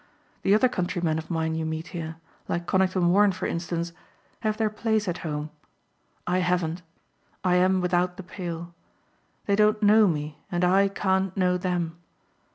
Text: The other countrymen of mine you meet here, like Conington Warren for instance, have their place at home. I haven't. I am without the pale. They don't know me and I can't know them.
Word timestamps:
The 0.41 0.55
other 0.55 0.67
countrymen 0.67 1.19
of 1.19 1.29
mine 1.29 1.53
you 1.53 1.63
meet 1.63 1.89
here, 1.89 2.15
like 2.47 2.65
Conington 2.65 3.11
Warren 3.11 3.31
for 3.31 3.45
instance, 3.45 3.93
have 4.39 4.57
their 4.57 4.71
place 4.71 5.07
at 5.07 5.19
home. 5.19 5.51
I 6.25 6.39
haven't. 6.39 6.81
I 7.43 7.57
am 7.57 7.81
without 7.81 8.17
the 8.17 8.23
pale. 8.23 8.73
They 9.45 9.55
don't 9.55 9.83
know 9.83 10.07
me 10.07 10.39
and 10.51 10.65
I 10.65 10.87
can't 10.87 11.37
know 11.37 11.55
them. 11.55 11.99